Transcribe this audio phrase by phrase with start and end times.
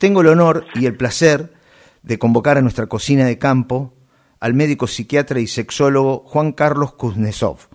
[0.00, 1.52] tengo el honor y el placer
[2.02, 3.92] de convocar a nuestra cocina de campo
[4.40, 7.68] al médico psiquiatra y sexólogo Juan Carlos Kuznetsov.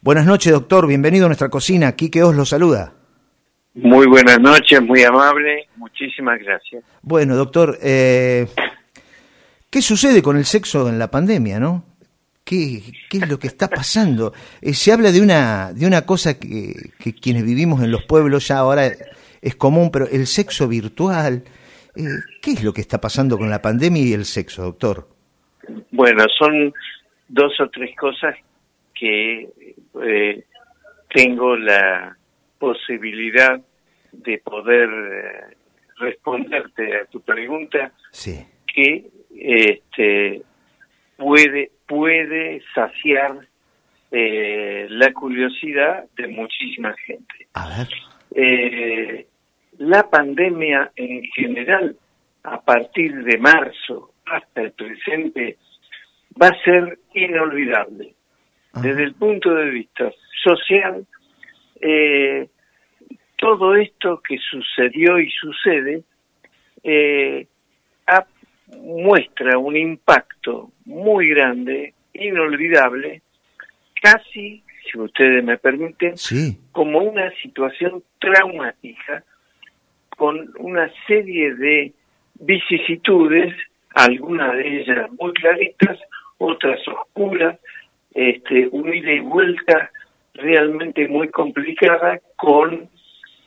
[0.00, 0.88] Buenas noches, doctor.
[0.88, 1.92] Bienvenido a nuestra cocina.
[1.92, 2.94] Quique Os lo saluda.
[3.74, 5.68] Muy buenas noches, muy amable.
[5.76, 6.82] Muchísimas gracias.
[7.00, 8.48] Bueno, doctor, eh,
[9.70, 11.84] ¿qué sucede con el sexo en la pandemia, no?
[12.42, 14.32] ¿Qué, qué es lo que está pasando?
[14.60, 18.48] Eh, se habla de una, de una cosa que, que, quienes vivimos en los pueblos
[18.48, 18.90] ya ahora
[19.40, 21.44] es común, pero el sexo virtual.
[21.98, 22.02] Eh,
[22.40, 25.08] ¿Qué es lo que está pasando con la pandemia y el sexo, doctor?
[25.90, 26.72] Bueno, son
[27.26, 28.36] dos o tres cosas
[28.94, 29.48] que
[30.02, 30.44] eh,
[31.10, 32.16] tengo la
[32.58, 33.60] posibilidad
[34.12, 35.56] de poder eh,
[35.96, 38.46] responderte a tu pregunta sí.
[38.72, 40.42] que este
[41.16, 43.48] puede puede saciar
[44.12, 47.48] eh, la curiosidad de muchísima gente.
[47.54, 47.88] A ver.
[48.34, 49.26] Eh,
[49.78, 51.96] la pandemia en general,
[52.44, 55.56] a partir de marzo hasta el presente,
[56.40, 58.14] va a ser inolvidable.
[58.72, 58.86] Ajá.
[58.86, 60.10] Desde el punto de vista
[60.42, 61.06] social,
[61.80, 62.48] eh,
[63.36, 66.02] todo esto que sucedió y sucede
[66.82, 67.46] eh,
[68.06, 68.26] ha-
[68.76, 73.22] muestra un impacto muy grande, inolvidable,
[74.00, 79.24] casi, si ustedes me permiten, Sí, como una situación traumática
[80.18, 81.92] con una serie de
[82.40, 83.54] vicisitudes,
[83.94, 85.96] algunas de ellas muy claritas,
[86.38, 87.56] otras oscuras,
[88.14, 89.90] este, un ida y vuelta
[90.34, 92.88] realmente muy complicada con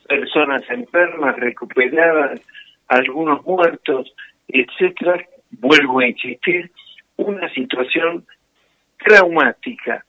[0.08, 2.40] personas enfermas, recuperadas,
[2.88, 4.10] algunos muertos,
[4.48, 5.22] etcétera.
[5.50, 6.70] Vuelvo a insistir,
[7.16, 8.24] una situación
[9.04, 10.04] traumática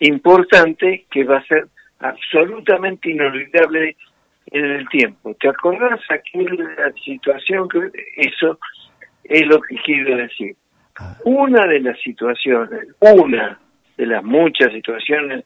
[0.00, 1.66] importante que va a ser
[1.98, 3.96] absolutamente inolvidable
[4.50, 5.34] en el tiempo.
[5.40, 8.58] ¿Te acordás aquella situación que eso
[9.24, 10.56] es lo que quiero decir?
[10.98, 11.16] Ah.
[11.24, 13.58] Una de las situaciones, una
[13.96, 15.44] de las muchas situaciones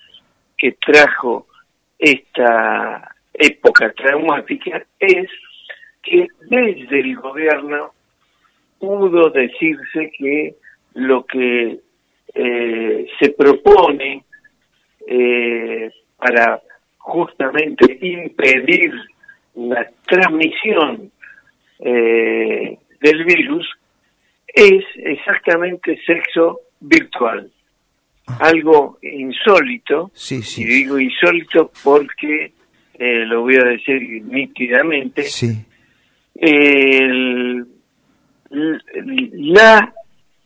[0.57, 1.46] que trajo
[1.98, 5.29] esta época traumática es
[6.02, 7.92] que desde el gobierno
[8.79, 10.57] pudo decirse que
[10.95, 11.79] lo que
[12.34, 14.24] eh, se propone
[15.07, 16.61] eh, para
[17.05, 18.92] justamente impedir
[19.55, 21.11] la transmisión
[21.80, 23.68] eh, del virus
[24.46, 27.51] es exactamente sexo virtual.
[28.39, 30.64] Algo insólito, sí, y sí.
[30.64, 32.52] digo insólito porque
[32.98, 35.48] eh, lo voy a decir nítidamente, Sí,
[36.36, 37.67] el-
[38.51, 39.92] la,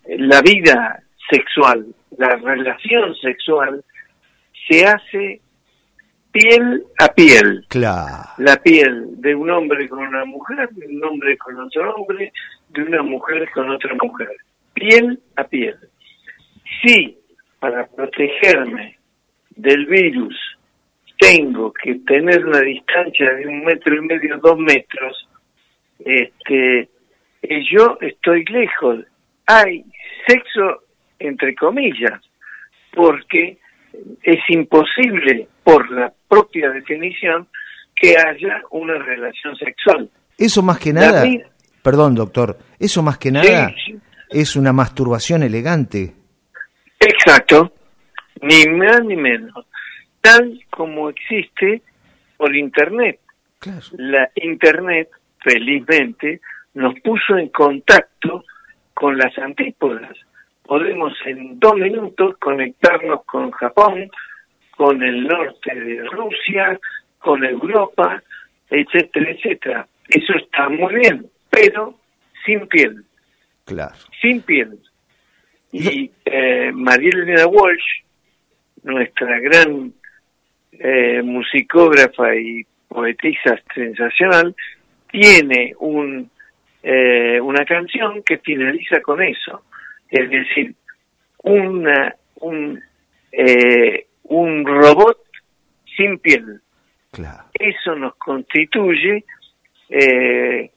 [0.06, 1.86] la vida sexual,
[2.16, 3.84] la relación sexual,
[4.68, 5.40] se hace
[6.36, 7.64] piel a piel.
[7.68, 8.28] claro.
[8.38, 12.32] La piel de un hombre con una mujer, de un hombre con otro hombre,
[12.68, 14.28] de una mujer con otra mujer.
[14.74, 15.76] Piel a piel.
[16.82, 17.16] Si
[17.58, 18.98] para protegerme
[19.50, 20.36] del virus
[21.18, 25.28] tengo que tener una distancia de un metro y medio, dos metros,
[26.00, 26.90] este,
[27.70, 29.04] yo estoy lejos.
[29.46, 29.84] Hay
[30.26, 30.82] sexo
[31.18, 32.20] entre comillas,
[32.92, 33.58] porque
[34.22, 37.48] es imposible, por la propia definición,
[37.96, 40.08] que haya una relación sexual.
[40.38, 41.48] Eso más que nada, vida-
[41.82, 43.98] perdón, doctor, eso más que nada Sí,
[44.30, 46.14] es una masturbación elegante.
[47.00, 47.72] Exacto,
[48.42, 49.66] ni más ni menos,
[50.20, 51.82] tal como existe
[52.36, 53.18] por Internet.
[53.58, 53.80] Claro.
[53.96, 55.08] La Internet,
[55.42, 56.40] felizmente,
[56.74, 58.44] nos puso en contacto
[58.94, 60.16] con las antípodas.
[60.64, 64.08] Podemos en dos minutos conectarnos con Japón,
[64.76, 66.78] con el norte de Rusia,
[67.18, 68.22] con Europa,
[68.70, 69.88] etcétera, etcétera.
[70.08, 71.98] Eso está muy bien, pero
[72.44, 73.04] sin piel,
[73.64, 73.94] Claro.
[74.20, 74.78] sin piel.
[75.72, 78.02] Y eh, María Elena Walsh,
[78.84, 79.92] nuestra gran
[80.72, 84.54] eh, musicógrafa y poetisa sensacional,
[85.10, 86.30] tiene un,
[86.82, 89.62] eh, una canción que finaliza con eso.
[90.08, 90.74] Es decir,
[91.42, 92.80] una, un,
[93.32, 95.18] eh, un robot
[95.96, 96.60] sin piel.
[97.10, 97.44] Claro.
[97.54, 99.24] Eso nos constituye
[99.88, 100.70] eh,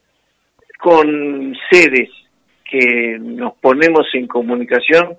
[0.79, 2.09] con seres
[2.69, 5.17] que nos ponemos en comunicación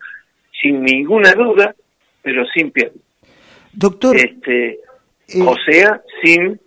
[0.61, 1.75] sin ninguna duda,
[2.23, 2.93] pero sin piel.
[3.73, 4.71] Doctor, Este,
[5.29, 6.61] eh, o sea, sin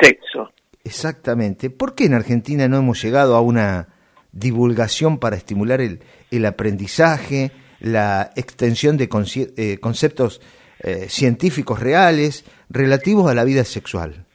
[0.00, 0.52] sexo.
[0.84, 3.88] exactamente, ¿por qué en Argentina no hemos llegado a una
[4.32, 6.00] divulgación para estimular el,
[6.30, 9.08] el aprendizaje, la extensión de
[9.56, 10.40] eh, conceptos
[10.82, 14.26] eh, científicos reales relativos a la vida sexual?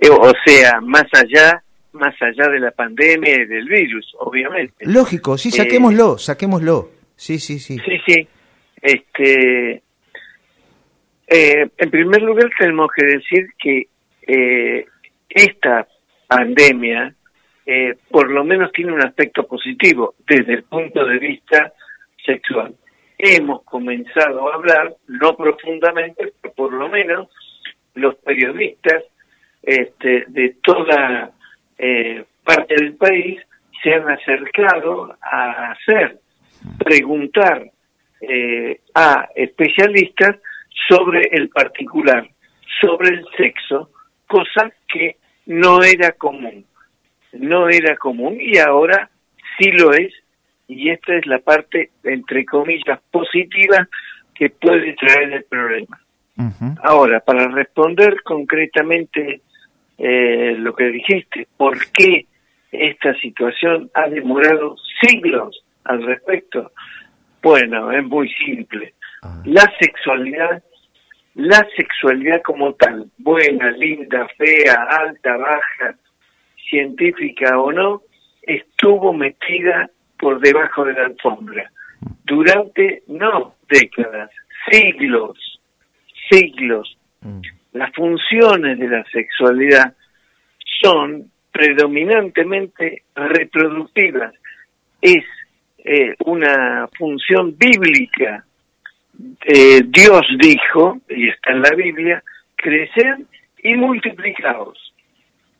[0.00, 1.62] Eh, o sea, más allá
[1.92, 4.74] más allá de la pandemia y del virus, obviamente.
[4.86, 6.90] Lógico, sí, saquémoslo, saquémoslo.
[7.16, 7.78] Sí, sí, sí.
[7.84, 8.28] Sí, sí.
[8.80, 9.82] Este,
[11.28, 13.86] eh, en primer lugar, tenemos que decir que
[14.26, 14.86] eh,
[15.28, 15.86] esta
[16.26, 17.14] pandemia
[17.64, 21.72] eh, por lo menos tiene un aspecto positivo desde el punto de vista
[22.24, 22.74] sexual.
[23.24, 27.28] Hemos comenzado a hablar, no profundamente, pero por lo menos
[27.94, 29.04] los periodistas
[29.62, 31.30] este, de toda
[31.78, 33.40] eh, parte del país
[33.80, 36.18] se han acercado a hacer,
[36.84, 37.70] preguntar
[38.22, 40.38] eh, a especialistas
[40.88, 42.28] sobre el particular,
[42.80, 43.90] sobre el sexo,
[44.26, 46.66] cosa que no era común,
[47.34, 49.08] no era común y ahora
[49.56, 50.12] sí lo es
[50.68, 53.88] y esta es la parte, entre comillas, positiva
[54.34, 55.98] que puede traer el problema.
[56.82, 59.42] Ahora, para responder concretamente
[59.98, 62.26] eh, lo que dijiste, ¿por qué
[62.72, 66.72] esta situación ha demorado siglos al respecto?
[67.42, 68.94] Bueno, es muy simple.
[69.22, 69.40] Ah.
[69.44, 70.62] La sexualidad,
[71.34, 75.96] la sexualidad como tal, buena, linda, fea, alta, baja,
[76.68, 78.02] científica o no,
[78.42, 79.90] estuvo metida
[80.22, 81.70] por debajo de la alfombra
[82.24, 84.30] durante, no décadas,
[84.70, 85.36] siglos,
[86.30, 86.96] siglos.
[87.20, 87.42] Mm
[87.72, 89.94] las funciones de la sexualidad
[90.82, 94.34] son predominantemente reproductivas.
[95.00, 95.24] Es
[95.78, 98.44] eh, una función bíblica.
[99.44, 102.22] Eh, Dios dijo, y está en la Biblia,
[102.56, 103.18] crecer
[103.62, 104.78] y multiplicaos.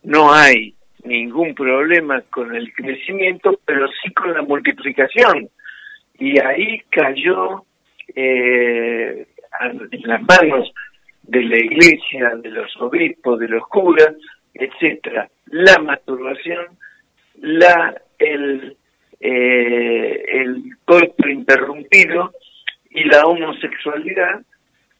[0.02, 0.74] No hay
[1.04, 5.48] ningún problema con el crecimiento, pero sí con la multiplicación.
[6.18, 7.64] Y ahí cayó
[8.14, 9.26] eh,
[9.60, 10.72] en las manos
[11.22, 14.14] de la iglesia, de los obispos, de los curas,
[14.54, 15.28] etcétera.
[15.46, 16.66] La masturbación,
[17.40, 18.76] la el
[19.24, 22.32] eh, el cuerpo interrumpido
[22.90, 24.42] y la homosexualidad,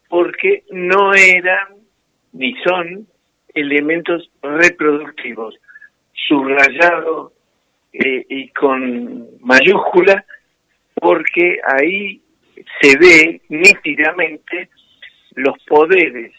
[0.08, 1.66] porque no eran
[2.32, 3.08] ni son
[3.52, 5.56] elementos reproductivos.
[6.26, 7.32] Subrayado
[7.92, 10.24] eh, y con mayúscula,
[10.94, 12.20] porque ahí
[12.80, 14.68] se ve nítidamente
[15.34, 16.32] los poderes,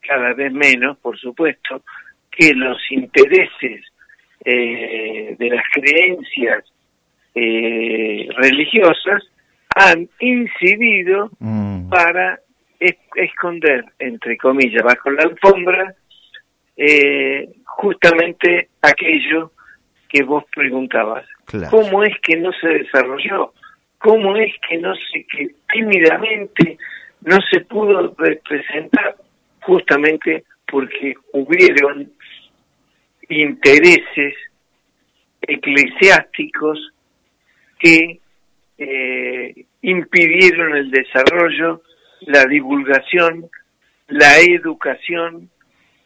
[0.00, 1.82] cada vez menos, por supuesto,
[2.30, 3.84] que los intereses
[4.44, 6.64] eh, de las creencias
[7.34, 9.22] eh, religiosas
[9.74, 11.88] han incidido mm.
[11.88, 12.40] para
[13.14, 15.94] esconder, entre comillas, bajo la alfombra,
[16.76, 19.52] eh, justamente aquello
[20.08, 21.26] que vos preguntabas.
[21.70, 23.52] ¿Cómo es que no se desarrolló?
[23.98, 26.78] ¿Cómo es que no se, que tímidamente
[27.22, 29.16] no se pudo representar
[29.60, 32.10] justamente porque hubieron
[33.28, 34.34] intereses
[35.42, 36.92] eclesiásticos
[37.78, 38.20] que
[38.78, 41.82] eh, impidieron el desarrollo,
[42.22, 43.48] la divulgación,
[44.08, 45.50] la educación,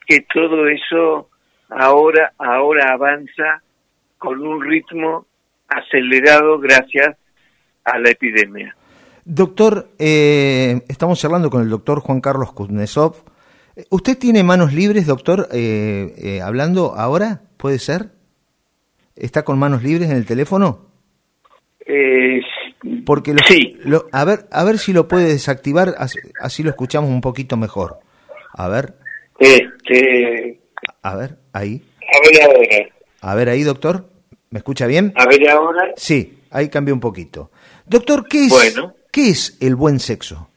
[0.07, 1.29] que todo eso
[1.69, 3.63] ahora, ahora avanza
[4.19, 5.27] con un ritmo
[5.69, 7.17] acelerado gracias
[7.85, 8.77] a la epidemia.
[9.25, 13.25] Doctor, eh, estamos hablando con el doctor Juan Carlos Kuznetsov.
[13.91, 17.43] ¿Usted tiene manos libres, doctor, eh, eh, hablando ahora?
[17.57, 18.11] ¿Puede ser?
[19.17, 20.87] ¿Está con manos libres en el teléfono?
[23.05, 23.79] Porque sí.
[24.13, 25.95] a ver, a ver si lo puede desactivar,
[26.41, 27.99] así, lo escuchamos un poquito mejor.
[28.53, 28.95] A ver.
[29.39, 30.61] Este.
[31.03, 31.83] A ver, ahí.
[32.03, 32.89] A ver ahora.
[33.21, 34.09] A ver ahí, doctor.
[34.51, 35.13] ¿Me escucha bien?
[35.17, 35.93] A ver ahora.
[35.97, 37.51] Sí, ahí cambió un poquito.
[37.85, 38.51] Doctor, ¿qué es?
[38.51, 38.95] Bueno.
[39.13, 40.51] ¿Qué es el buen sexo?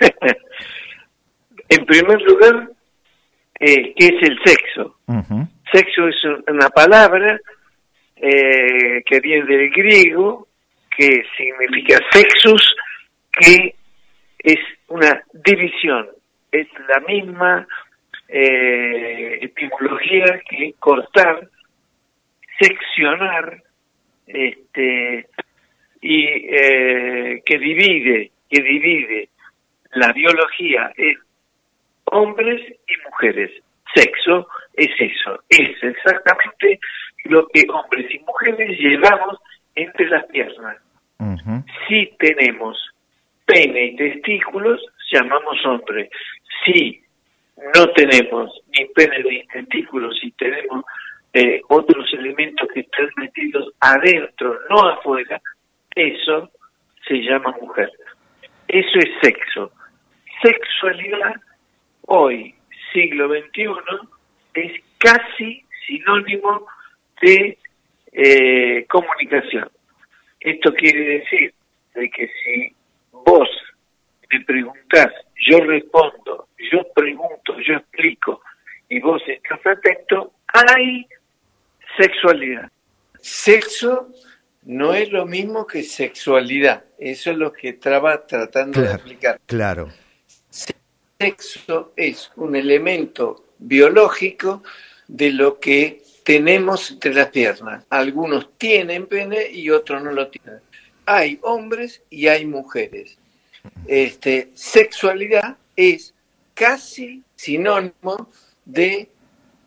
[1.68, 2.70] en primer lugar,
[3.58, 4.96] eh, ¿qué es el sexo?
[5.72, 7.40] Sexo es una palabra
[8.16, 10.46] eh, que viene del griego,
[10.96, 12.76] que significa sexus,
[13.32, 13.74] que
[14.38, 14.58] es
[14.88, 16.06] una división,
[16.54, 17.66] es la misma
[18.28, 21.48] eh, etimología que cortar,
[22.60, 23.62] seccionar,
[24.26, 25.26] este,
[26.00, 29.28] y eh, que divide, que divide
[29.94, 31.16] la biología en
[32.04, 33.50] hombres y mujeres.
[33.94, 36.80] Sexo es eso, es exactamente
[37.24, 39.38] lo que hombres y mujeres llevamos
[39.74, 40.76] entre las piernas.
[41.88, 42.76] Si tenemos
[43.46, 44.80] pene y testículos,
[45.12, 46.10] llamamos hombre.
[46.64, 47.02] Si
[47.74, 50.84] no tenemos ni pene ni testículos, si tenemos
[51.32, 55.40] eh, otros elementos que están metidos adentro, no afuera,
[55.94, 56.50] eso
[57.06, 57.90] se llama mujer.
[58.68, 59.72] Eso es sexo.
[60.42, 61.34] Sexualidad,
[62.02, 62.54] hoy,
[62.92, 63.68] siglo XXI,
[64.54, 66.66] es casi sinónimo
[67.20, 67.58] de
[68.12, 69.68] eh, comunicación.
[70.40, 71.54] Esto quiere decir
[71.94, 72.74] de que si
[73.12, 73.48] vos
[74.30, 75.10] me preguntás,
[75.48, 78.40] yo respondo, yo pregunto, yo explico
[78.88, 81.06] y vos estás atento, hay
[81.96, 82.70] sexualidad.
[83.20, 84.08] Sexo
[84.64, 86.84] no es lo mismo que sexualidad.
[86.98, 89.40] Eso es lo que estaba tratando de explicar.
[89.46, 89.90] Claro.
[91.18, 94.62] Sexo es un elemento biológico
[95.08, 97.84] de lo que tenemos entre las piernas.
[97.90, 100.60] Algunos tienen pene y otros no lo tienen.
[101.06, 103.18] Hay hombres y hay mujeres.
[103.86, 106.14] Este, sexualidad es
[106.54, 108.30] casi sinónimo
[108.64, 109.10] de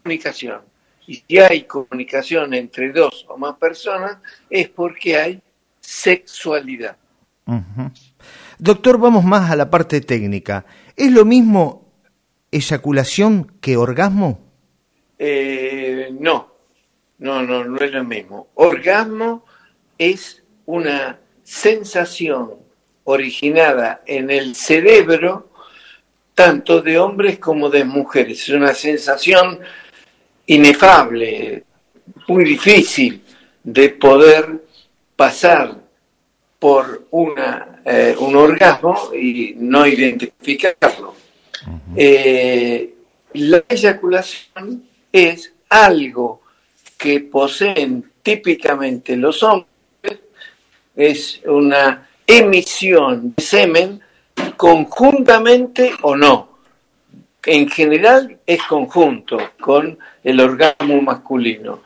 [0.04, 0.62] comunicación.
[1.06, 4.18] Y si hay comunicación entre dos o más personas,
[4.50, 5.42] es porque hay
[5.80, 6.98] sexualidad.
[8.60, 10.66] Doctor, vamos más a la parte técnica.
[10.96, 11.86] ¿Es lo mismo
[12.52, 14.40] eyaculación que orgasmo?
[15.18, 16.52] Eh, no,
[17.20, 18.48] no, no, no es lo mismo.
[18.56, 19.46] Orgasmo
[19.98, 22.67] es una sensación
[23.10, 25.50] originada en el cerebro
[26.36, 28.42] tanto de hombres como de mujeres.
[28.44, 29.60] Es una sensación
[30.46, 31.64] inefable,
[32.28, 33.24] muy difícil
[33.64, 34.62] de poder
[35.16, 35.76] pasar
[36.60, 41.16] por una, eh, un orgasmo y no identificarlo.
[41.96, 42.94] Eh,
[43.34, 46.42] la eyaculación es algo
[46.98, 49.68] que poseen típicamente los hombres,
[50.96, 54.02] es una emisión de semen
[54.58, 56.58] conjuntamente o no.
[57.46, 61.82] En general es conjunto con el orgasmo masculino,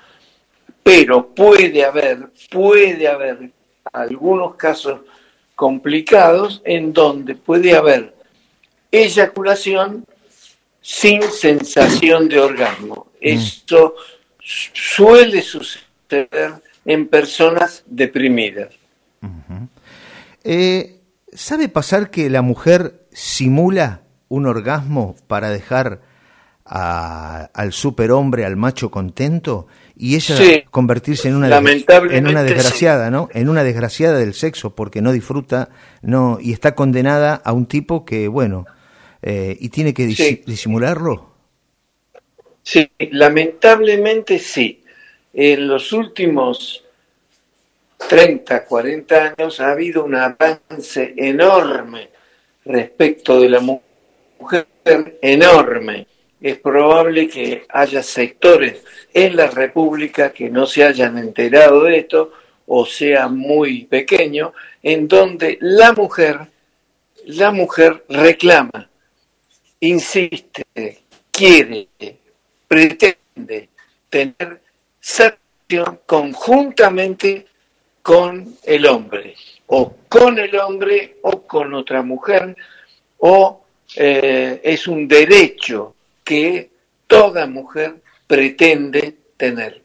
[0.82, 3.52] pero puede haber, puede haber
[3.94, 5.02] algunos casos
[5.56, 8.16] complicados en donde puede haber
[8.92, 10.06] eyaculación
[10.82, 13.08] sin sensación de orgasmo.
[13.14, 13.18] Mm.
[13.22, 13.96] Esto
[14.42, 16.54] suele suceder
[16.86, 18.74] en personas deprimidas.
[20.44, 21.02] Eh,
[21.34, 26.02] ¿Sabe pasar que la mujer simula un orgasmo para dejar
[26.66, 33.28] al superhombre, al macho contento, y ella convertirse en una, en una desgraciada, ¿no?
[33.34, 35.70] En una desgraciada del sexo, porque no disfruta,
[36.02, 38.66] no, y está condenada a un tipo que, bueno,
[39.22, 41.32] eh, y tiene que disimularlo.
[42.64, 44.84] Sí, lamentablemente sí.
[45.34, 46.81] En los últimos
[48.08, 52.10] 30, 40 años ha habido un avance enorme
[52.66, 54.68] respecto de la mujer,
[55.22, 56.08] enorme.
[56.40, 62.32] Es probable que haya sectores en la República que no se hayan enterado de esto
[62.74, 66.40] o sea muy pequeño, en donde la mujer,
[67.26, 68.90] la mujer reclama,
[69.82, 70.64] insiste,
[71.32, 71.88] quiere,
[72.68, 73.70] pretende
[74.10, 74.62] tener
[75.00, 77.48] sexo conjuntamente
[78.02, 79.36] con el hombre,
[79.68, 82.56] o con el hombre, o con otra mujer,
[83.20, 83.64] o
[83.96, 86.70] eh, es un derecho que
[87.08, 87.96] toda mujer
[88.28, 89.82] pretende tener.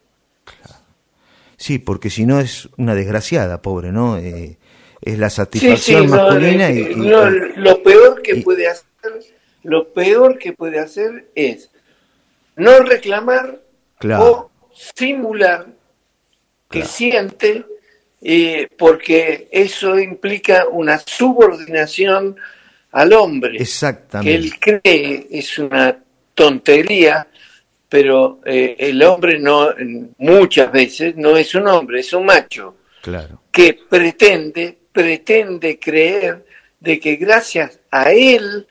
[1.56, 4.18] Sí, porque si no es una desgraciada, pobre, ¿no?
[4.18, 4.56] Eh,
[5.00, 8.86] es la satisfacción masculina y, lo peor que puede hacer,
[9.62, 11.70] lo peor que puede hacer es
[12.56, 13.60] no reclamar
[14.18, 15.66] o simular
[16.70, 17.64] que siente
[18.28, 22.34] eh, porque eso implica una subordinación
[22.90, 23.56] al hombre.
[23.60, 24.58] Exactamente.
[24.58, 25.96] Que él cree es una
[26.34, 27.28] tontería,
[27.88, 29.68] pero eh, el hombre no,
[30.18, 32.74] muchas veces no es un hombre, es un macho.
[33.00, 33.42] Claro.
[33.52, 36.44] Que pretende, pretende creer
[36.80, 38.66] de que gracias a él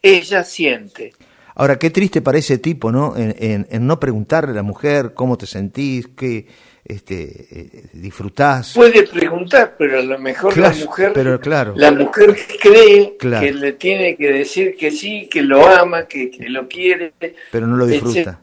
[0.00, 1.12] ella siente.
[1.56, 3.14] Ahora, qué triste para ese tipo, ¿no?
[3.16, 6.46] En, no preguntarle a la mujer cómo te sentís, qué
[6.84, 8.74] este, eh, disfrutás.
[8.74, 13.72] Puede preguntar, pero a lo mejor la mujer, pero claro, la mujer cree que le
[13.72, 17.14] tiene que decir que sí, que lo ama, que, lo quiere,
[17.50, 18.40] pero no lo disfruta,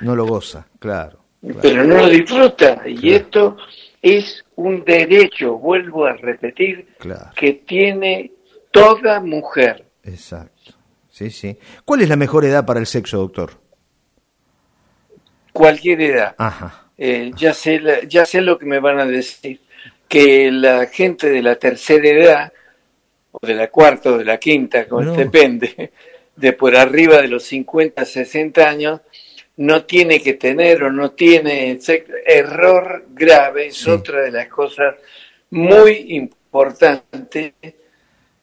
[0.00, 1.18] no lo goza, claro,
[1.60, 3.56] Pero no lo disfruta y esto
[4.00, 6.88] es un derecho, vuelvo a repetir,
[7.36, 8.32] que tiene
[8.70, 9.86] toda mujer.
[10.02, 10.72] Exacto.
[11.10, 11.58] Sí, sí.
[11.84, 13.60] ¿Cuál es la mejor edad para el sexo, doctor?
[15.52, 16.34] Cualquier edad.
[16.38, 16.81] Ajá.
[17.04, 19.58] Eh, ya, sé ya sé lo que me van a decir,
[20.06, 22.52] que la gente de la tercera edad,
[23.32, 25.90] o de la cuarta o de la quinta, como depende,
[26.36, 29.00] de por arriba de los 50, 60 años,
[29.56, 31.76] no tiene que tener o no tiene
[32.24, 34.94] error grave, es otra de las cosas
[35.50, 37.54] muy importantes,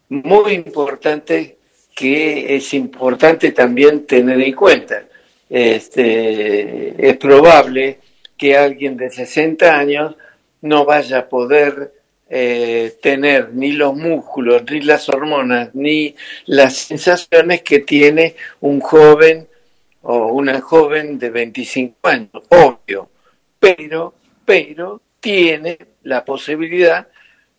[0.09, 1.53] muy importantes
[1.95, 5.05] que es importante también tener en cuenta.
[5.49, 7.99] este, es probable
[8.39, 10.15] que alguien de 60 años
[10.61, 11.93] no vaya a poder
[12.29, 16.15] eh, tener ni los músculos, ni las hormonas, ni
[16.45, 19.47] las sensaciones que tiene un joven
[20.01, 23.09] o una joven de 25 años, obvio,
[23.59, 24.13] pero,
[24.45, 27.07] pero tiene la posibilidad,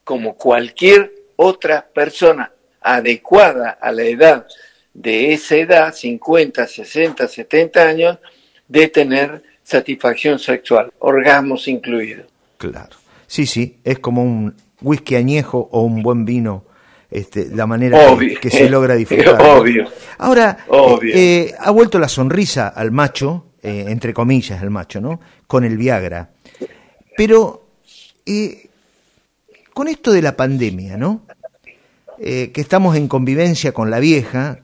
[0.03, 4.47] como cualquier otra persona adecuada a la edad
[4.95, 8.19] de esa edad, 50, 60, 70 años,
[8.67, 12.27] de tener satisfacción sexual, orgasmos incluidos.
[12.59, 12.97] Claro.
[13.27, 16.65] Sí, sí, es como un whisky añejo o un buen vino,
[17.11, 17.99] este, la manera
[18.41, 19.41] que, se logra disfrutar.
[19.41, 19.89] Obvio.
[20.19, 25.21] Ahora, eh, eh, ha vuelto la sonrisa al macho, eh, entre comillas el macho, ¿no?
[25.47, 26.31] Con el Viagra.
[27.17, 27.67] Pero,
[29.73, 31.23] con esto de la pandemia, ¿no?
[32.19, 34.59] que estamos en convivencia con la vieja,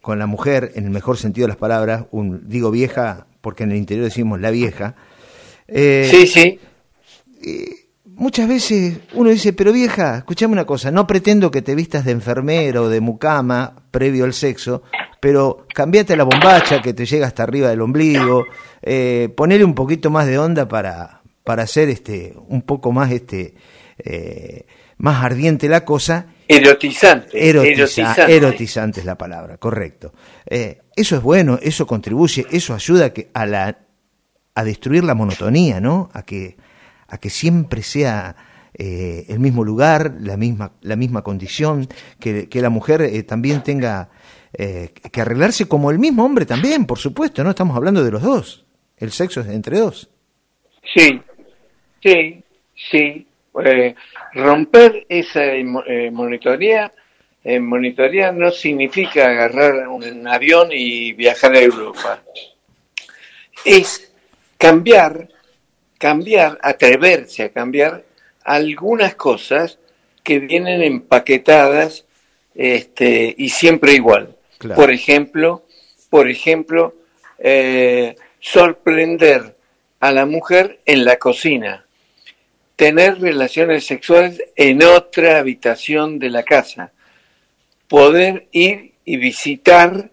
[0.00, 3.70] con la mujer, en el mejor sentido de las palabras, un, digo vieja porque en
[3.70, 4.96] el interior decimos la vieja.
[5.68, 6.58] sí, sí
[8.16, 12.12] muchas veces uno dice, pero vieja, escúchame una cosa, no pretendo que te vistas de
[12.12, 14.82] enfermero o de mucama previo al sexo,
[15.20, 18.44] pero cambiate la bombacha que te llega hasta arriba del ombligo,
[18.82, 23.54] eh, ponele un poquito más de onda para, para hacer este, un poco más este,
[23.98, 26.28] eh, más ardiente la cosa.
[26.46, 27.48] Erotizante.
[28.36, 29.00] erotizante.
[29.00, 30.12] es la palabra, correcto.
[30.46, 33.78] Eh, eso es bueno, eso contribuye, eso ayuda a, que, a, la,
[34.54, 36.10] a destruir la monotonía, ¿no?
[36.12, 36.56] A que
[37.08, 38.34] a que siempre sea
[38.74, 41.86] eh, el mismo lugar, la misma, la misma condición,
[42.18, 44.10] que, la mujer eh, también tenga
[44.52, 47.50] eh, que arreglarse como el mismo hombre también, por supuesto, ¿no?
[47.50, 50.10] Estamos hablando de los dos, el sexo es entre dos.
[50.92, 51.20] Sí,
[52.02, 52.42] sí,
[52.90, 53.26] sí.
[54.32, 55.42] Romper esa
[56.10, 56.92] monitoría,
[57.60, 62.22] monitoría no significa agarrar un avión y viajar a Europa.
[63.64, 64.12] Es
[64.58, 65.28] cambiar
[66.04, 68.04] cambiar, atreverse a cambiar
[68.42, 69.78] algunas cosas
[70.22, 72.04] que vienen empaquetadas
[72.54, 74.36] este, y siempre igual.
[74.76, 75.64] Por ejemplo,
[76.10, 76.94] por ejemplo,
[77.38, 79.56] eh, sorprender
[80.00, 81.83] a la mujer en la cocina,
[82.76, 86.92] tener relaciones sexuales en otra habitación de la casa,
[87.88, 90.10] poder ir y visitar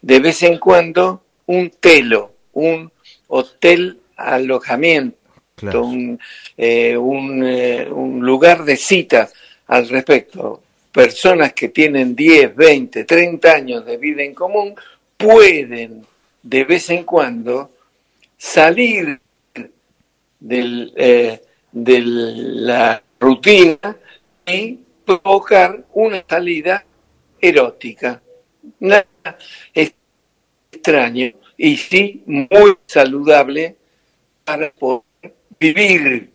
[0.00, 2.90] de vez en cuando un telo, un
[3.28, 5.22] hotel alojamiento
[5.70, 6.18] un,
[6.56, 9.32] eh, un, eh, un lugar de citas
[9.68, 10.62] al respecto.
[10.90, 14.74] Personas que tienen 10, 20, 30 años de vida en común
[15.16, 16.04] pueden
[16.42, 17.70] de vez en cuando
[18.36, 19.20] salir
[20.40, 21.40] del, eh,
[21.72, 23.78] de la rutina
[24.46, 26.84] y provocar una salida
[27.40, 28.20] erótica.
[28.80, 29.06] Nada
[29.74, 33.76] extraño y sí muy saludable
[34.44, 35.04] para poder
[35.58, 36.30] vivir,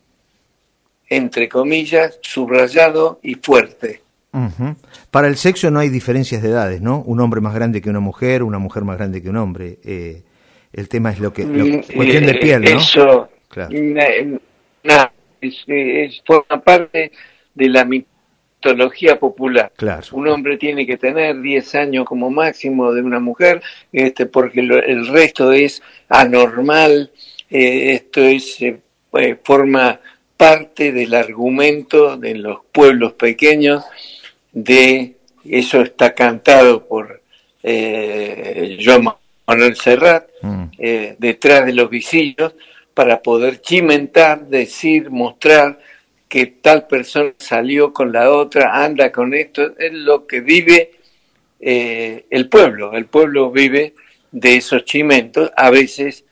[1.09, 4.01] entre comillas, subrayado y fuerte.
[5.09, 7.01] Para el sexo no hay diferencias de edades, ¿no?
[7.01, 9.79] Un hombre más grande que una mujer, una mujer más grande que un hombre.
[9.83, 10.21] Eh,
[10.73, 11.43] el tema es lo que...
[11.43, 12.77] Mm, cuestión de piel, ¿no?
[12.77, 13.71] Eso, claro.
[15.41, 17.11] Es, forma parte
[17.53, 19.71] de la mitología popular.
[19.75, 20.05] Claro.
[20.11, 25.07] Un hombre tiene que tener 10 años como máximo de una mujer, este, porque el
[25.07, 27.11] resto es anormal,
[27.49, 28.79] eh, esto es eh,
[29.13, 29.99] eh, forma
[30.35, 33.83] parte del argumento de los pueblos pequeños
[34.51, 37.21] de eso está cantado por
[37.63, 39.05] eh, Joan
[39.45, 40.63] Manuel Serrat mm.
[40.77, 42.53] eh, detrás de los visillos
[42.97, 45.77] para poder chimentar, decir, mostrar
[46.27, 50.93] que tal persona salió con la otra, anda con esto, es lo que vive
[51.59, 52.93] eh, el pueblo.
[52.93, 53.93] El pueblo vive
[54.31, 56.25] de esos chimentos, a veces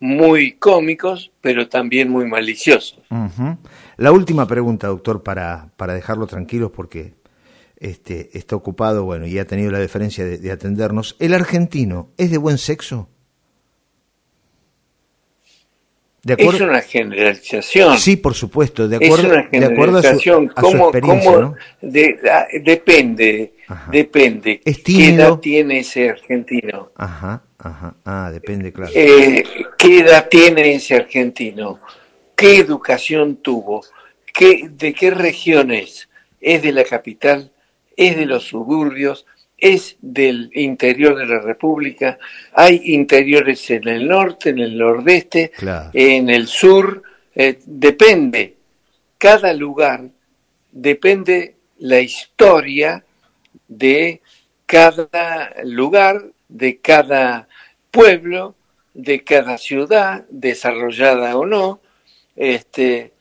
[0.00, 2.98] muy cómicos, pero también muy maliciosos.
[3.98, 7.12] La última pregunta, doctor, para, para dejarlo tranquilo, porque
[7.76, 11.14] este, está ocupado, bueno, y ha tenido la deferencia de, atendernos.
[11.18, 13.10] ¿El argentino es de buen sexo?
[16.26, 16.64] ¿De acuerdo?
[16.64, 17.96] Es una generalización.
[17.98, 20.52] Sí, por supuesto, de acuerdo, es una generalización.
[20.56, 21.54] a su, experiencia,
[22.32, 23.52] ah, depende,
[23.92, 24.60] depende.
[24.60, 26.90] ¿Qué edad tiene ese argentino?
[26.96, 27.44] Ajá.
[27.58, 27.94] Ajá.
[28.04, 28.90] Ah, depende, claro.
[28.92, 29.44] Eh,
[29.78, 31.78] ¿Qué edad tiene ese argentino?
[32.34, 33.84] ¿Qué educación tuvo?
[34.34, 36.08] ¿Qué, ¿De qué región es?
[36.40, 37.52] ¿Es de la capital?
[37.96, 39.26] ¿Es de los suburbios?
[39.58, 42.18] ¿Es del interior de la República?
[42.52, 45.52] ¿Hay interiores en el norte, en el nordeste,
[45.92, 47.02] en el sur?
[47.34, 48.56] Eh, depende.
[49.18, 50.04] Cada lugar
[50.70, 53.04] depende la historia
[53.68, 54.20] de
[54.66, 57.48] cada lugar, de cada
[57.90, 58.54] pueblo
[58.96, 61.80] de cada ciudad, desarrollada o no.
[62.34, 63.12] Este,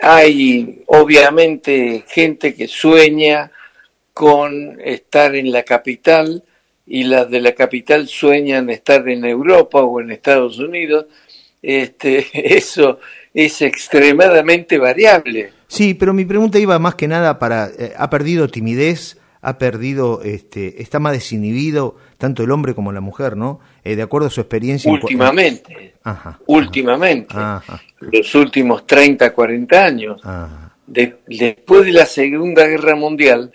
[0.00, 3.52] hay obviamente gente que sueña
[4.12, 6.42] con estar en la capital
[6.86, 11.06] y las de la capital sueñan estar en Europa o en Estados Unidos.
[11.62, 12.98] Este, eso
[13.32, 15.52] es extremadamente variable.
[15.68, 19.18] Sí, pero mi pregunta iba más que nada para, eh, ¿ha perdido timidez?
[19.44, 23.58] ¿Ha perdido, este, está más desinhibido tanto el hombre como la mujer, ¿no?
[23.82, 24.92] Eh, de acuerdo a su experiencia.
[24.92, 25.94] Últimamente.
[26.04, 27.34] Ajá, últimamente.
[27.98, 30.22] Los últimos 30, 40 años.
[30.86, 33.50] después de la Segunda Guerra Mundial,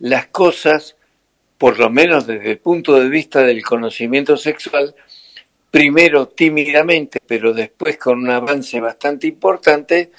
[0.00, 0.96] las cosas,
[1.56, 4.94] por lo menos desde el punto de vista del conocimiento sexual,
[5.70, 10.12] primero tímidamente, pero después con un avance bastante importante,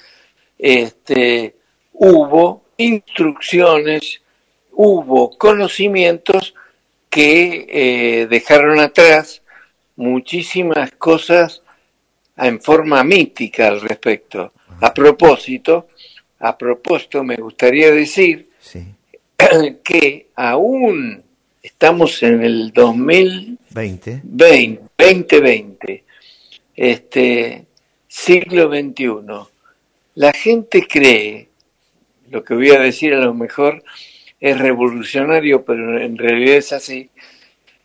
[0.58, 1.56] este,
[1.92, 4.22] hubo instrucciones,
[4.72, 6.54] hubo conocimientos
[7.08, 9.42] que eh, dejaron atrás
[9.96, 11.62] muchísimas cosas
[12.36, 14.52] en forma mítica al respecto.
[14.80, 15.88] A propósito,
[16.38, 18.48] a propósito, me gustaría decir
[19.84, 21.22] que aún
[21.62, 26.04] estamos en el 2020, 2020,
[26.76, 27.66] este
[28.06, 29.16] siglo XXI.
[30.14, 31.48] La gente cree,
[32.30, 33.82] lo que voy a decir a lo mejor
[34.40, 37.10] es revolucionario, pero en realidad es así.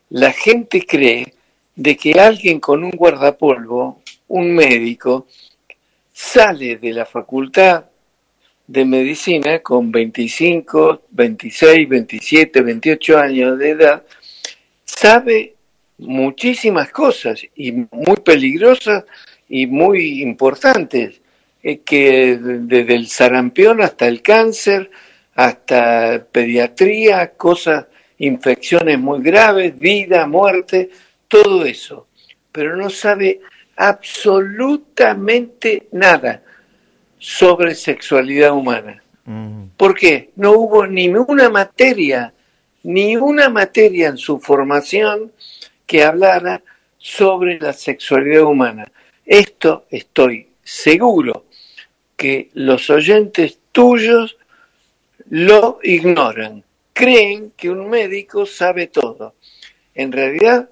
[0.10, 1.34] La gente cree
[1.76, 5.28] de que alguien con un guardapolvo, un médico,
[6.14, 7.86] sale de la facultad
[8.68, 14.04] de medicina con 25, 26, 27, 28 años de edad,
[14.84, 15.54] sabe
[15.98, 19.06] muchísimas cosas y muy peligrosas
[19.48, 21.22] y muy importantes,
[21.62, 24.90] eh, que desde el sarampión hasta el cáncer,
[25.36, 27.86] hasta pediatría, cosas,
[28.18, 30.90] infecciones muy graves, vida, muerte,
[31.28, 32.08] todo eso,
[32.52, 33.42] pero no sabe
[33.76, 36.45] absolutamente nada
[37.26, 39.02] sobre sexualidad humana.
[39.26, 39.70] Mm.
[39.78, 40.30] ¿Por qué?
[40.36, 42.32] No hubo ni una materia,
[42.84, 45.32] ni una materia en su formación
[45.88, 46.62] que hablara
[47.00, 48.92] sobre la sexualidad humana.
[49.26, 51.46] Esto estoy seguro
[52.16, 54.38] que los oyentes tuyos
[55.28, 56.64] lo ignoran.
[56.94, 59.34] Creen que un médico sabe todo.
[59.96, 60.70] En realidad,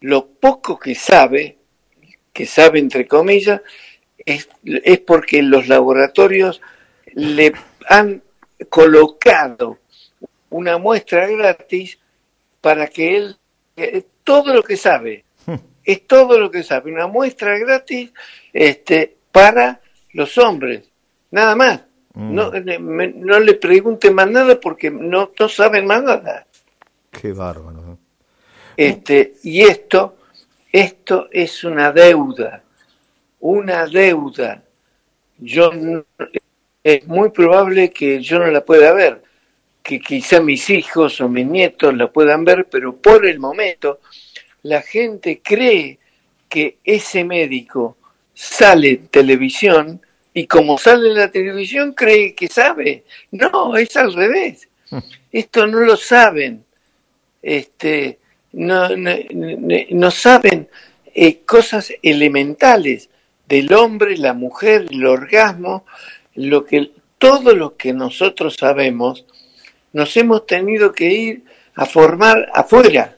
[0.00, 1.56] lo poco que sabe,
[2.34, 3.62] que sabe entre comillas,
[4.26, 4.48] es,
[5.06, 6.60] porque los laboratorios
[7.14, 7.52] le
[7.88, 8.22] han
[8.68, 9.78] colocado
[10.50, 11.98] una muestra gratis
[12.60, 13.36] para que él,
[13.76, 15.24] eh, todo lo que sabe,
[15.84, 18.12] es todo lo que sabe, una muestra gratis
[18.52, 19.80] este, para
[20.12, 20.90] los hombres,
[21.30, 21.82] nada más.
[22.14, 22.34] Mm.
[22.34, 26.46] No, no le pregunte más nada porque no, no saben más nada.
[27.10, 27.98] Qué bárbaro.
[28.76, 30.16] Este, y esto,
[30.72, 32.62] esto es una deuda
[33.46, 34.62] una deuda.
[35.38, 35.70] Yo
[36.82, 39.22] es muy probable que yo no la pueda ver,
[39.82, 44.00] que quizá mis hijos o mis nietos la puedan ver, pero por el momento
[44.62, 45.98] la gente cree
[46.48, 47.96] que ese médico
[48.34, 50.00] sale en televisión
[50.34, 53.04] y como sale en la televisión cree que sabe.
[53.30, 54.68] No, es al revés.
[55.32, 56.64] Esto no lo saben.
[57.42, 58.18] Este,
[58.52, 60.68] no, no, saben
[61.14, 63.08] eh, cosas elementales
[63.48, 65.84] del hombre, la mujer, el orgasmo,
[66.34, 69.24] lo que, todo lo que nosotros sabemos,
[69.92, 73.16] nos hemos tenido que ir a formar afuera,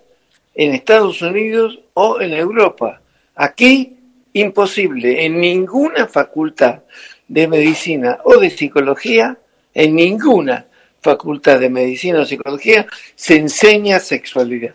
[0.58, 3.00] en Estados Unidos o en Europa.
[3.36, 3.96] Aquí,
[4.32, 6.80] imposible, en ninguna facultad
[7.28, 9.38] de medicina o de psicología,
[9.72, 10.66] en ninguna
[11.00, 14.74] facultad de medicina o psicología se enseña sexualidad.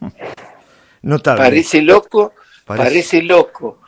[1.02, 1.42] Notable.
[1.42, 2.34] Parece loco,
[2.66, 3.80] parece loco,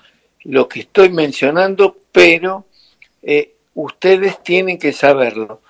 [0.45, 2.67] lo que estoy mencionando, pero
[3.23, 5.63] eh, ustedes tienen que saberlo.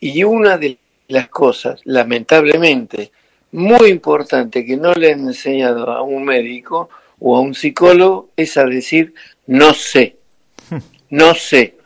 [0.00, 3.10] Y una de las cosas, lamentablemente,
[3.52, 6.88] muy importante que no le han enseñado a un médico
[7.20, 9.14] o a un psicólogo es a decir
[9.46, 10.16] no sé,
[11.10, 11.76] no sé.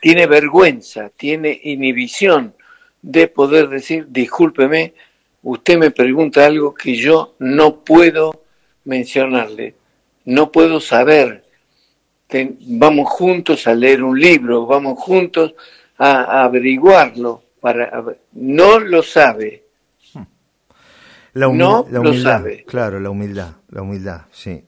[0.00, 2.54] Tiene vergüenza, tiene inhibición
[3.02, 4.94] de poder decir discúlpeme,
[5.42, 8.44] usted me pregunta algo que yo no puedo
[8.84, 9.74] mencionarle,
[10.24, 11.44] no puedo saber,
[12.60, 15.54] vamos juntos a leer un libro, vamos juntos
[15.96, 17.42] a, averiguarlo.
[17.60, 19.64] Para, no lo sabe.
[21.34, 22.64] La no lo sabe.
[22.64, 24.64] Claro, la humildad, la humildad, sí.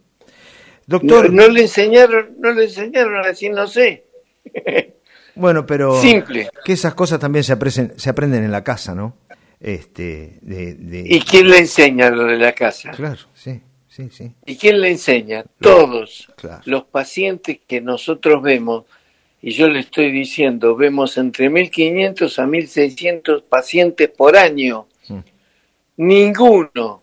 [0.87, 4.05] Doctor, no, le enseñaron, no le enseñaron a decir no sé.
[5.37, 6.51] Bueno, pero simple.
[6.65, 9.17] Que esas cosas también se aprenden, se aprenden en la casa, ¿no?
[9.59, 12.91] Este, de, ¿Y quién le enseña lo de la casa?
[12.91, 13.63] Claro, sí.
[14.47, 15.45] ¿Y quién le enseña?
[15.61, 16.29] Todos
[16.65, 18.85] los pacientes que nosotros vemos,
[19.43, 24.87] y yo le estoy diciendo, vemos entre 1.500 a 1.600 pacientes por año.
[25.09, 25.19] Mm.
[25.97, 27.03] Ninguno,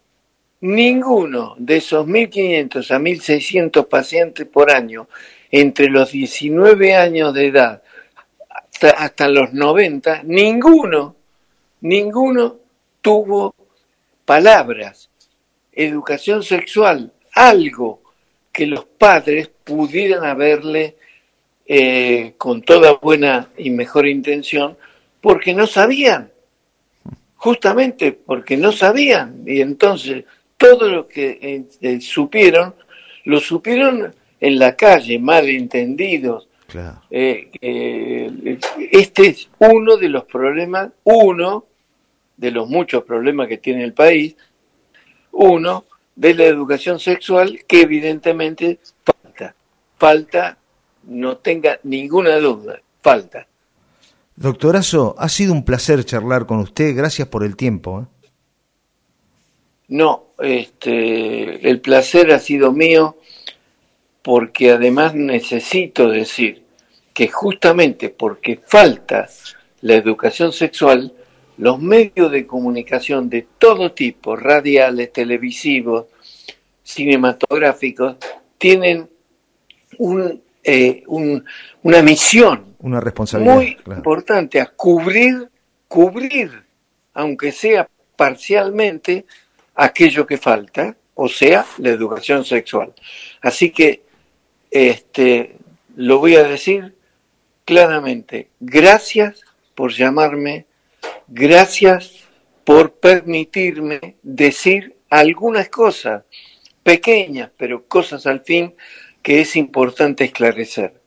[0.61, 5.07] ninguno de esos 1.500 a 1.600 pacientes por año,
[5.51, 7.81] entre los 19 años de edad
[8.49, 11.15] hasta, hasta los 90, ninguno,
[11.81, 12.57] ninguno
[13.01, 13.55] tuvo
[14.25, 15.09] palabras,
[15.77, 18.01] educación sexual, algo
[18.51, 20.95] que los padres pudieran haberle
[21.67, 24.75] eh, con toda buena y mejor intención,
[25.21, 26.31] porque no sabían,
[27.35, 30.25] justamente porque no sabían, y entonces
[30.57, 32.73] todo lo que eh, eh, supieron,
[33.25, 36.47] lo supieron en la calle, mal entendidos.
[37.61, 41.65] este es uno de los problemas, uno
[42.35, 44.35] de los muchos problemas que tiene el país,
[45.37, 49.55] uno de la educación sexual que evidentemente falta,
[49.97, 50.57] falta,
[51.03, 53.47] no tenga ninguna duda, falta.
[54.35, 58.01] Doctorazo, ha sido un placer charlar con usted, gracias por el tiempo.
[58.01, 58.29] ¿eh?
[59.89, 63.17] No, este, el placer ha sido mío
[64.23, 66.63] porque además necesito decir
[67.13, 69.29] que justamente porque falta
[69.81, 71.13] la educación sexual,
[71.57, 76.05] los medios de comunicación de todo tipo, radiales, televisivos,
[76.83, 78.17] cinematográficos,
[78.57, 79.09] tienen
[79.97, 85.49] un, eh, una misión una responsabilidad muy importante a cubrir,
[85.87, 86.63] cubrir,
[87.13, 89.25] aunque sea parcialmente,
[89.75, 92.93] aquello que falta, o sea, la educación sexual.
[93.41, 94.03] Así que
[94.69, 95.57] este,
[95.95, 96.95] lo voy a decir
[97.65, 98.49] claramente.
[98.59, 99.41] Gracias
[99.75, 100.66] por llamarme
[101.27, 102.27] Gracias
[102.63, 106.23] por permitirme decir algunas cosas,
[106.83, 108.75] pequeñas, pero cosas al fin
[109.21, 111.01] que es importante esclarecer.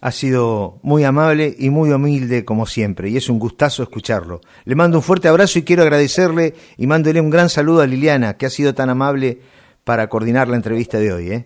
[0.00, 4.40] Ha sido muy amable y muy humilde como siempre, y es un gustazo escucharlo.
[4.64, 8.36] Le mando un fuerte abrazo y quiero agradecerle y mándole un gran saludo a Liliana,
[8.36, 9.38] que ha sido tan amable
[9.84, 11.30] para coordinar la entrevista de hoy.
[11.30, 11.44] ¿eh?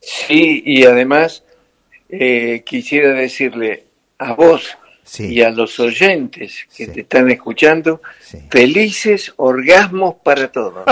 [0.00, 1.44] Sí, y además
[2.08, 3.84] eh, quisiera decirle
[4.18, 4.76] a vos,
[5.18, 8.00] y a los oyentes que te están escuchando,
[8.50, 10.84] felices orgasmos para todos.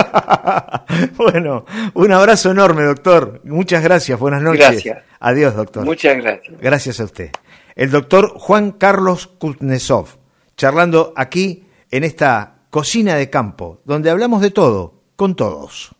[1.17, 3.41] bueno, un abrazo enorme, doctor.
[3.43, 4.59] Muchas gracias, buenas noches.
[4.59, 5.03] Gracias.
[5.19, 5.85] Adiós, doctor.
[5.85, 6.59] Muchas gracias.
[6.59, 7.29] Gracias a usted.
[7.75, 10.17] El doctor Juan Carlos Kuznetsov,
[10.55, 15.94] charlando aquí en esta cocina de campo, donde hablamos de todo, con todos.